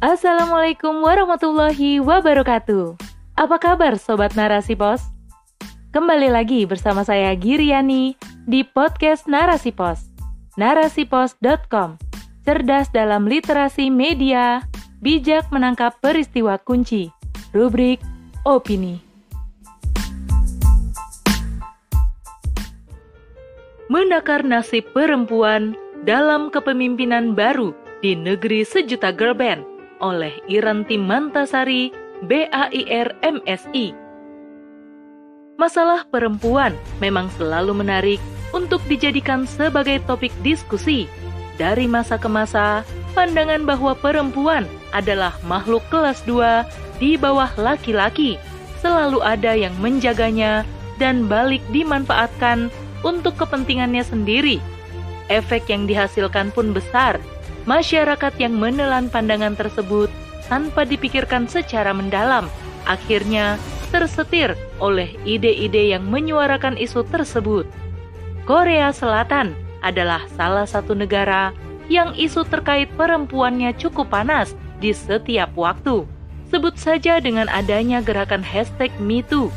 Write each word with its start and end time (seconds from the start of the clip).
Assalamualaikum 0.00 1.04
warahmatullahi 1.04 2.00
wabarakatuh. 2.00 2.96
Apa 3.36 3.60
kabar 3.60 4.00
Sobat 4.00 4.32
Narasi 4.32 4.72
Pos? 4.72 5.04
Kembali 5.92 6.32
lagi 6.32 6.64
bersama 6.64 7.04
saya 7.04 7.36
Giriani 7.36 8.16
di 8.48 8.64
podcast 8.64 9.28
Narasi 9.28 9.76
Pos. 9.76 10.08
Narasipos.com 10.56 12.00
Cerdas 12.48 12.88
dalam 12.96 13.28
literasi 13.28 13.92
media, 13.92 14.64
bijak 15.04 15.52
menangkap 15.52 15.92
peristiwa 16.00 16.56
kunci. 16.56 17.12
Rubrik 17.52 18.00
Opini. 18.48 19.04
Menakar 23.92 24.48
nasib 24.48 24.96
perempuan 24.96 25.76
dalam 26.08 26.48
kepemimpinan 26.48 27.36
baru 27.36 27.76
di 28.00 28.16
negeri 28.16 28.64
sejuta 28.64 29.12
girl 29.12 29.36
band 29.36 29.79
oleh 30.00 30.34
Iranti 30.48 30.96
Mantasari, 30.96 31.92
BAIR 32.24 33.16
MSI. 33.24 33.96
Masalah 35.60 36.08
perempuan 36.08 36.72
memang 37.04 37.28
selalu 37.36 37.76
menarik 37.76 38.20
untuk 38.56 38.80
dijadikan 38.88 39.44
sebagai 39.44 40.00
topik 40.08 40.32
diskusi. 40.40 41.04
Dari 41.60 41.84
masa 41.84 42.16
ke 42.16 42.28
masa, 42.28 42.80
pandangan 43.12 43.68
bahwa 43.68 43.92
perempuan 43.92 44.64
adalah 44.96 45.36
makhluk 45.44 45.84
kelas 45.92 46.24
dua 46.24 46.64
di 46.96 47.20
bawah 47.20 47.52
laki-laki 47.60 48.40
selalu 48.80 49.20
ada 49.20 49.52
yang 49.52 49.76
menjaganya 49.76 50.64
dan 50.96 51.28
balik 51.28 51.60
dimanfaatkan 51.68 52.72
untuk 53.04 53.36
kepentingannya 53.36 54.04
sendiri. 54.04 54.56
Efek 55.28 55.68
yang 55.68 55.84
dihasilkan 55.84 56.50
pun 56.50 56.72
besar, 56.72 57.20
masyarakat 57.68 58.32
yang 58.40 58.56
menelan 58.56 59.08
pandangan 59.12 59.56
tersebut 59.56 60.08
tanpa 60.48 60.82
dipikirkan 60.84 61.46
secara 61.46 61.94
mendalam, 61.94 62.48
akhirnya 62.84 63.60
tersetir 63.90 64.54
oleh 64.78 65.14
ide-ide 65.26 65.92
yang 65.92 66.06
menyuarakan 66.06 66.78
isu 66.78 67.04
tersebut. 67.10 67.66
Korea 68.46 68.90
Selatan 68.94 69.54
adalah 69.84 70.24
salah 70.34 70.66
satu 70.66 70.94
negara 70.94 71.54
yang 71.90 72.14
isu 72.14 72.46
terkait 72.46 72.86
perempuannya 72.94 73.74
cukup 73.74 74.10
panas 74.14 74.54
di 74.78 74.94
setiap 74.94 75.50
waktu. 75.58 76.06
Sebut 76.50 76.74
saja 76.74 77.22
dengan 77.22 77.46
adanya 77.46 78.02
gerakan 78.02 78.42
hashtag 78.42 78.90
MeToo 78.98 79.50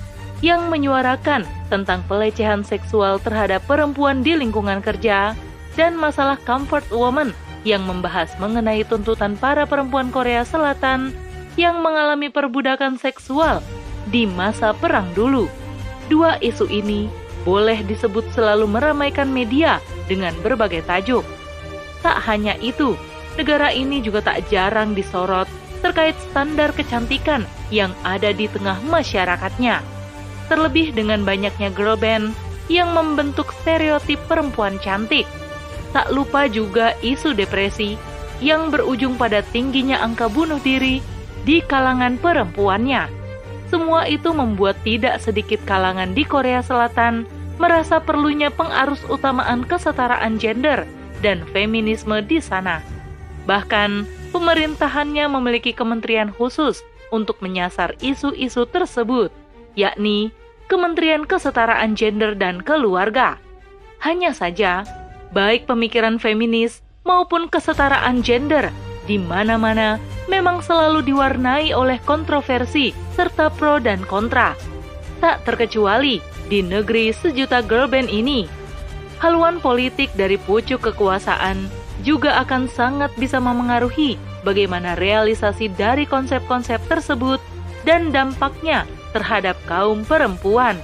yang 0.46 0.70
menyuarakan 0.70 1.48
tentang 1.72 2.04
pelecehan 2.06 2.62
seksual 2.62 3.18
terhadap 3.18 3.64
perempuan 3.66 4.22
di 4.22 4.38
lingkungan 4.38 4.84
kerja 4.84 5.34
dan 5.74 5.98
masalah 5.98 6.38
comfort 6.46 6.86
woman 6.94 7.34
yang 7.64 7.88
membahas 7.88 8.31
mengenai 8.39 8.83
tuntutan 8.83 9.39
para 9.39 9.64
perempuan 9.64 10.11
Korea 10.11 10.44
Selatan 10.44 11.16
yang 11.56 11.80
mengalami 11.80 12.28
perbudakan 12.28 13.00
seksual 13.00 13.64
di 14.11 14.28
masa 14.28 14.75
perang 14.75 15.08
dulu. 15.16 15.47
Dua 16.11 16.36
isu 16.44 16.67
ini 16.67 17.08
boleh 17.47 17.84
disebut 17.88 18.28
selalu 18.36 18.67
meramaikan 18.67 19.31
media 19.31 19.80
dengan 20.11 20.36
berbagai 20.44 20.84
tajuk. 20.84 21.23
Tak 22.03 22.19
hanya 22.28 22.59
itu, 22.59 23.00
negara 23.39 23.72
ini 23.72 24.03
juga 24.03 24.19
tak 24.19 24.44
jarang 24.52 24.91
disorot 24.91 25.47
terkait 25.80 26.16
standar 26.31 26.72
kecantikan 26.72 27.44
yang 27.72 27.91
ada 28.03 28.31
di 28.31 28.47
tengah 28.47 28.80
masyarakatnya. 28.88 29.84
Terlebih 30.52 30.91
dengan 30.91 31.23
banyaknya 31.23 31.72
girl 31.72 31.95
band 31.95 32.36
yang 32.67 32.91
membentuk 32.91 33.52
stereotip 33.64 34.19
perempuan 34.28 34.80
cantik– 34.84 35.28
Tak 35.94 36.09
lupa 36.09 36.49
juga 36.49 36.97
isu 37.05 37.38
depresi 37.38 37.95
yang 38.41 38.73
berujung 38.73 39.16
pada 39.16 39.45
tingginya 39.53 40.02
angka 40.02 40.27
bunuh 40.27 40.59
diri 40.59 41.00
di 41.45 41.62
kalangan 41.63 42.18
perempuannya. 42.18 43.07
Semua 43.69 44.09
itu 44.09 44.34
membuat 44.34 44.78
tidak 44.81 45.22
sedikit 45.22 45.62
kalangan 45.63 46.12
di 46.12 46.25
Korea 46.25 46.66
Selatan 46.66 47.25
merasa 47.62 48.01
perlunya 48.01 48.50
pengarus 48.50 49.01
utamaan 49.07 49.66
kesetaraan 49.66 50.41
gender 50.41 50.85
dan 51.22 51.45
feminisme 51.53 52.19
di 52.25 52.41
sana. 52.41 52.81
Bahkan, 53.45 54.06
pemerintahannya 54.34 55.25
memiliki 55.29 55.72
kementerian 55.72 56.34
khusus 56.34 56.81
untuk 57.13 57.38
menyasar 57.39 57.94
isu-isu 58.01 58.66
tersebut, 58.66 59.29
yakni 59.78 60.34
Kementerian 60.72 61.28
Kesetaraan 61.28 61.94
Gender 61.94 62.34
dan 62.34 62.63
Keluarga. 62.63 63.38
Hanya 64.01 64.31
saja, 64.34 64.88
baik 65.33 65.66
pemikiran 65.66 66.21
feminis 66.21 66.85
maupun 67.03 67.49
kesetaraan 67.51 68.21
gender 68.21 68.69
di 69.03 69.19
mana-mana 69.19 69.99
memang 70.31 70.63
selalu 70.63 71.03
diwarnai 71.03 71.75
oleh 71.75 71.99
kontroversi 72.07 72.95
serta 73.17 73.51
pro 73.51 73.81
dan 73.81 73.99
kontra. 74.07 74.55
Tak 75.19 75.44
terkecuali 75.44 76.23
di 76.47 76.63
negeri 76.63 77.11
sejuta 77.11 77.59
girl 77.59 77.91
band 77.91 78.07
ini. 78.07 78.47
Haluan 79.19 79.59
politik 79.59 80.11
dari 80.16 80.35
pucuk 80.35 80.83
kekuasaan 80.83 81.67
juga 82.03 82.39
akan 82.44 82.67
sangat 82.67 83.11
bisa 83.15 83.39
memengaruhi 83.39 84.19
bagaimana 84.44 85.00
realisasi 85.00 85.71
dari 85.71 86.03
konsep-konsep 86.03 86.83
tersebut 86.91 87.39
dan 87.88 88.11
dampaknya 88.11 88.83
terhadap 89.15 89.55
kaum 89.67 90.03
perempuan. 90.03 90.75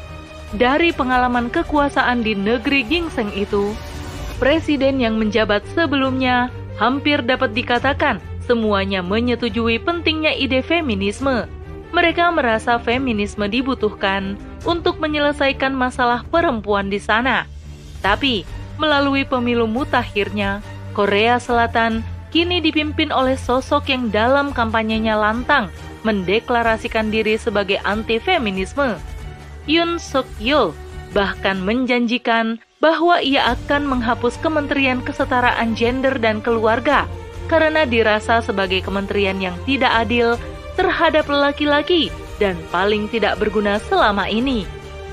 Dari 0.56 0.90
pengalaman 0.96 1.52
kekuasaan 1.54 2.26
di 2.26 2.34
negeri 2.34 2.82
gingseng 2.82 3.30
itu, 3.38 3.76
presiden 4.40 5.04
yang 5.04 5.20
menjabat 5.20 5.62
sebelumnya 5.76 6.48
hampir 6.80 7.20
dapat 7.20 7.52
dikatakan 7.52 8.24
semuanya 8.48 9.04
menyetujui 9.04 9.78
pentingnya 9.84 10.34
ide 10.34 10.64
feminisme. 10.64 11.46
Mereka 11.94 12.32
merasa 12.32 12.80
feminisme 12.80 13.46
dibutuhkan 13.46 14.40
untuk 14.64 14.98
menyelesaikan 14.98 15.76
masalah 15.76 16.24
perempuan 16.32 16.88
di 16.88 16.98
sana. 16.98 17.46
Tapi, 18.00 18.48
melalui 18.80 19.28
pemilu 19.28 19.68
mutakhirnya, 19.68 20.64
Korea 20.96 21.38
Selatan 21.38 22.02
kini 22.30 22.62
dipimpin 22.62 23.10
oleh 23.10 23.36
sosok 23.36 23.90
yang 23.90 24.14
dalam 24.14 24.54
kampanyenya 24.54 25.18
lantang 25.18 25.70
mendeklarasikan 26.06 27.12
diri 27.12 27.36
sebagai 27.36 27.82
anti-feminisme. 27.84 28.96
Yoon 29.66 30.00
Suk 30.00 30.26
Yeol 30.40 30.72
bahkan 31.12 31.58
menjanjikan 31.62 32.62
bahwa 32.80 33.20
ia 33.20 33.56
akan 33.56 33.88
menghapus 33.88 34.40
Kementerian 34.40 35.04
Kesetaraan 35.04 35.76
Gender 35.76 36.16
dan 36.16 36.40
Keluarga 36.40 37.06
karena 37.52 37.84
dirasa 37.84 38.40
sebagai 38.40 38.80
kementerian 38.80 39.36
yang 39.44 39.56
tidak 39.68 39.92
adil 39.92 40.40
terhadap 40.80 41.28
laki-laki 41.28 42.08
dan 42.40 42.56
paling 42.72 43.12
tidak 43.12 43.36
berguna 43.36 43.84
selama 43.84 44.32
ini. 44.32 44.64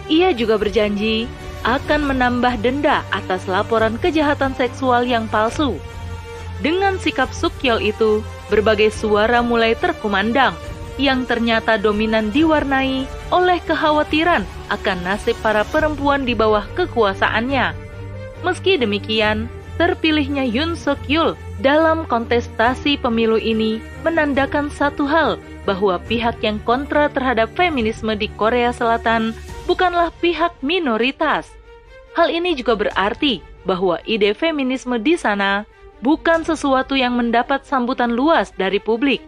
Ia 0.06 0.30
juga 0.30 0.54
berjanji 0.62 1.26
akan 1.66 2.14
menambah 2.14 2.62
denda 2.62 3.02
atas 3.10 3.50
laporan 3.50 3.98
kejahatan 3.98 4.54
seksual 4.54 5.02
yang 5.02 5.26
palsu. 5.26 5.74
Dengan 6.62 6.96
sikap 7.02 7.34
Sukyol 7.34 7.82
itu, 7.82 8.22
berbagai 8.46 8.94
suara 8.94 9.42
mulai 9.42 9.74
terkumandang 9.74 10.54
yang 10.96 11.28
ternyata 11.28 11.76
dominan 11.76 12.32
diwarnai 12.32 13.04
oleh 13.32 13.58
kekhawatiran 13.64 14.44
akan 14.72 14.98
nasib 15.04 15.36
para 15.44 15.62
perempuan 15.68 16.24
di 16.24 16.32
bawah 16.32 16.64
kekuasaannya. 16.76 17.76
Meski 18.44 18.80
demikian, 18.80 19.48
terpilihnya 19.76 20.44
Yoon 20.44 20.76
Suk 20.76 21.00
Yeol 21.08 21.36
dalam 21.60 22.04
kontestasi 22.08 23.00
pemilu 23.00 23.36
ini 23.40 23.80
menandakan 24.04 24.72
satu 24.72 25.04
hal 25.08 25.40
bahwa 25.68 26.00
pihak 26.04 26.40
yang 26.40 26.60
kontra 26.64 27.08
terhadap 27.12 27.52
feminisme 27.56 28.12
di 28.16 28.28
Korea 28.36 28.72
Selatan 28.72 29.36
bukanlah 29.68 30.12
pihak 30.22 30.56
minoritas. 30.64 31.52
Hal 32.16 32.32
ini 32.32 32.56
juga 32.56 32.78
berarti 32.78 33.44
bahwa 33.68 34.00
ide 34.08 34.32
feminisme 34.32 34.96
di 34.96 35.18
sana 35.20 35.68
bukan 36.00 36.46
sesuatu 36.46 36.96
yang 36.96 37.18
mendapat 37.18 37.66
sambutan 37.66 38.14
luas 38.14 38.54
dari 38.56 38.80
publik 38.80 39.20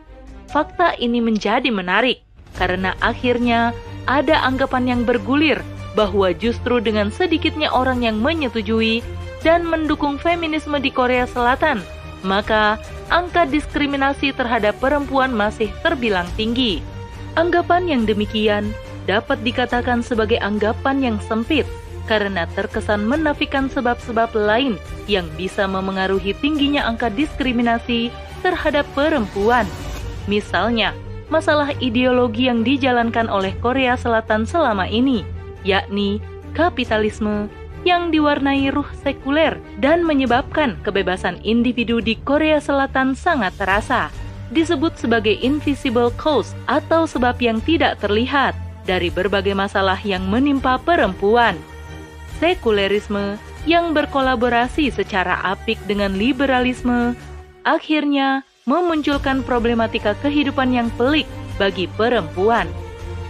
fakta 0.48 0.96
ini 0.96 1.20
menjadi 1.20 1.68
menarik 1.68 2.24
karena 2.56 2.96
akhirnya 2.98 3.76
ada 4.08 4.40
anggapan 4.42 4.88
yang 4.88 5.02
bergulir 5.04 5.60
bahwa 5.92 6.32
justru 6.32 6.80
dengan 6.80 7.12
sedikitnya 7.12 7.68
orang 7.70 8.02
yang 8.02 8.18
menyetujui 8.18 9.04
dan 9.42 9.62
mendukung 9.62 10.18
feminisme 10.18 10.74
di 10.82 10.90
Korea 10.90 11.26
Selatan, 11.28 11.82
maka 12.26 12.80
angka 13.12 13.46
diskriminasi 13.46 14.34
terhadap 14.34 14.78
perempuan 14.82 15.30
masih 15.30 15.70
terbilang 15.84 16.26
tinggi. 16.34 16.82
Anggapan 17.38 17.86
yang 17.86 18.02
demikian 18.02 18.74
dapat 19.06 19.38
dikatakan 19.46 20.02
sebagai 20.02 20.42
anggapan 20.42 21.00
yang 21.00 21.18
sempit 21.22 21.64
karena 22.10 22.48
terkesan 22.56 23.04
menafikan 23.04 23.68
sebab-sebab 23.68 24.32
lain 24.32 24.80
yang 25.06 25.28
bisa 25.36 25.68
memengaruhi 25.68 26.32
tingginya 26.40 26.88
angka 26.88 27.12
diskriminasi 27.12 28.08
terhadap 28.40 28.88
perempuan. 28.96 29.68
Misalnya, 30.28 30.92
masalah 31.32 31.72
ideologi 31.80 32.46
yang 32.46 32.60
dijalankan 32.60 33.32
oleh 33.32 33.56
Korea 33.64 33.96
Selatan 33.96 34.44
selama 34.44 34.84
ini, 34.84 35.24
yakni 35.64 36.20
kapitalisme 36.52 37.48
yang 37.88 38.12
diwarnai 38.12 38.68
ruh 38.68 38.88
sekuler 39.00 39.56
dan 39.80 40.04
menyebabkan 40.04 40.76
kebebasan 40.84 41.40
individu 41.40 42.04
di 42.04 42.20
Korea 42.20 42.60
Selatan 42.60 43.16
sangat 43.16 43.56
terasa. 43.56 44.12
disebut 44.48 44.96
sebagai 44.96 45.36
invisible 45.44 46.08
cause 46.16 46.56
atau 46.64 47.04
sebab 47.04 47.36
yang 47.36 47.60
tidak 47.60 48.00
terlihat 48.00 48.56
dari 48.88 49.12
berbagai 49.12 49.52
masalah 49.52 50.00
yang 50.00 50.24
menimpa 50.24 50.80
perempuan. 50.80 51.52
Sekulerisme 52.40 53.36
yang 53.68 53.92
berkolaborasi 53.92 54.88
secara 54.88 55.36
apik 55.44 55.76
dengan 55.84 56.16
liberalisme 56.16 57.12
akhirnya 57.68 58.47
memunculkan 58.68 59.40
problematika 59.40 60.12
kehidupan 60.20 60.76
yang 60.76 60.92
pelik 61.00 61.24
bagi 61.56 61.88
perempuan. 61.96 62.68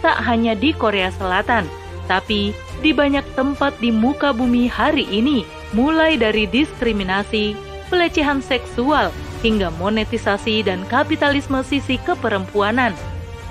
Tak 0.03 0.19
hanya 0.27 0.59
di 0.59 0.75
Korea 0.75 1.15
Selatan, 1.15 1.71
tapi 2.11 2.51
di 2.83 2.91
banyak 2.91 3.23
tempat 3.39 3.79
di 3.79 3.95
muka 3.95 4.35
bumi 4.35 4.67
hari 4.67 5.07
ini, 5.07 5.47
mulai 5.71 6.19
dari 6.19 6.51
diskriminasi, 6.51 7.55
pelecehan 7.87 8.43
seksual, 8.43 9.15
hingga 9.47 9.71
monetisasi 9.79 10.67
dan 10.67 10.83
kapitalisme 10.91 11.63
sisi 11.63 12.03
keperempuanan. 12.03 12.91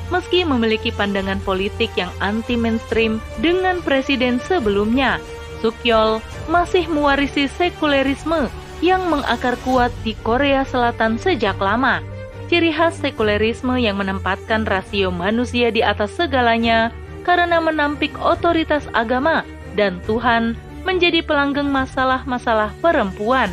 Meski 0.07 0.47
memiliki 0.47 0.91
pandangan 0.91 1.39
politik 1.43 1.91
yang 1.99 2.11
anti-mainstream 2.23 3.19
dengan 3.43 3.83
presiden 3.83 4.39
sebelumnya, 4.39 5.19
Sukyol 5.59 6.23
masih 6.47 6.87
mewarisi 6.87 7.51
sekulerisme 7.51 8.47
yang 8.81 9.09
mengakar 9.09 9.57
kuat 9.65 9.89
di 10.05 10.13
Korea 10.21 10.61
Selatan 10.67 11.17
sejak 11.17 11.57
lama. 11.57 12.03
Ciri 12.47 12.71
khas 12.71 13.01
sekulerisme 13.03 13.75
yang 13.75 13.99
menempatkan 13.99 14.63
rasio 14.63 15.11
manusia 15.11 15.67
di 15.67 15.83
atas 15.83 16.15
segalanya 16.15 16.95
karena 17.27 17.59
menampik 17.59 18.15
otoritas 18.23 18.87
agama 18.95 19.43
dan 19.75 19.99
Tuhan 20.07 20.55
menjadi 20.87 21.19
pelanggeng 21.19 21.67
masalah-masalah 21.67 22.71
perempuan. 22.79 23.51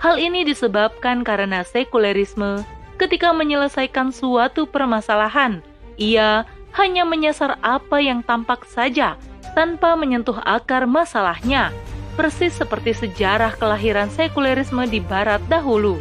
Hal 0.00 0.16
ini 0.16 0.48
disebabkan 0.48 1.20
karena 1.20 1.60
sekulerisme 1.60 2.64
ketika 2.96 3.36
menyelesaikan 3.36 4.08
suatu 4.12 4.64
permasalahan, 4.64 5.60
ia 6.00 6.48
hanya 6.72 7.04
menyasar 7.04 7.60
apa 7.60 8.00
yang 8.00 8.24
tampak 8.24 8.64
saja 8.68 9.20
tanpa 9.56 9.96
menyentuh 9.96 10.36
akar 10.44 10.84
masalahnya, 10.84 11.72
persis 12.16 12.56
seperti 12.56 12.96
sejarah 12.96 13.54
kelahiran 13.60 14.08
sekulerisme 14.08 14.88
di 14.88 14.98
barat 15.04 15.38
dahulu. 15.46 16.00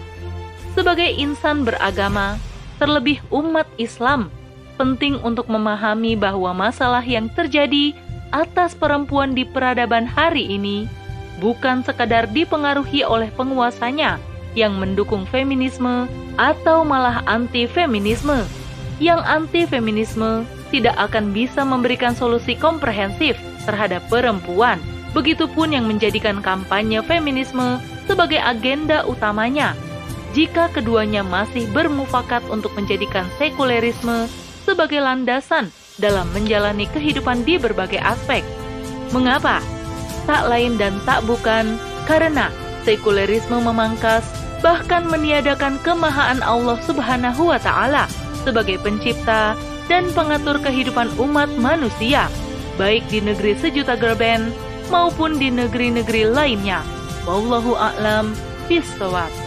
Sebagai 0.74 1.08
insan 1.08 1.68
beragama, 1.68 2.40
terlebih 2.80 3.20
umat 3.30 3.68
Islam, 3.76 4.32
penting 4.80 5.20
untuk 5.22 5.52
memahami 5.52 6.16
bahwa 6.16 6.56
masalah 6.56 7.04
yang 7.04 7.28
terjadi 7.32 7.92
atas 8.32 8.76
perempuan 8.76 9.36
di 9.36 9.44
peradaban 9.48 10.08
hari 10.08 10.44
ini 10.48 10.88
bukan 11.40 11.84
sekadar 11.84 12.28
dipengaruhi 12.32 13.04
oleh 13.04 13.32
penguasanya 13.36 14.20
yang 14.56 14.80
mendukung 14.80 15.28
feminisme 15.28 16.08
atau 16.40 16.88
malah 16.88 17.24
anti-feminisme. 17.28 18.44
Yang 19.04 19.22
anti-feminisme 19.28 20.48
tidak 20.72 20.96
akan 20.96 21.36
bisa 21.36 21.68
memberikan 21.68 22.16
solusi 22.16 22.56
komprehensif 22.56 23.36
terhadap 23.68 24.00
perempuan. 24.08 24.80
Begitupun 25.16 25.72
yang 25.72 25.88
menjadikan 25.88 26.44
kampanye 26.44 27.00
feminisme 27.00 27.80
sebagai 28.04 28.44
agenda 28.44 29.08
utamanya. 29.08 29.72
Jika 30.36 30.68
keduanya 30.76 31.24
masih 31.24 31.72
bermufakat 31.72 32.44
untuk 32.52 32.76
menjadikan 32.76 33.24
sekulerisme 33.40 34.28
sebagai 34.68 35.00
landasan 35.00 35.72
dalam 35.96 36.28
menjalani 36.36 36.92
kehidupan 36.92 37.48
di 37.48 37.56
berbagai 37.56 38.04
aspek. 38.04 38.44
Mengapa? 39.16 39.64
tak 40.26 40.50
lain 40.50 40.76
dan 40.76 40.98
tak 41.06 41.22
bukan 41.24 41.78
karena 42.10 42.50
sekulerisme 42.84 43.62
memangkas 43.62 44.26
bahkan 44.60 45.06
meniadakan 45.06 45.78
kemahaan 45.86 46.42
Allah 46.42 46.82
Subhanahu 46.82 47.54
wa 47.54 47.62
taala 47.62 48.10
sebagai 48.42 48.82
pencipta 48.82 49.54
dan 49.86 50.10
pengatur 50.18 50.58
kehidupan 50.58 51.14
umat 51.22 51.50
manusia, 51.62 52.26
baik 52.82 53.06
di 53.14 53.22
negeri 53.22 53.54
sejuta 53.54 53.94
gerben 53.94 54.50
maupun 54.90 55.38
di 55.38 55.54
negeri-negeri 55.54 56.28
lainnya. 56.30 56.82
Wallahu 57.26 57.74
a'lam 57.78 58.34
bishawab. 58.70 59.45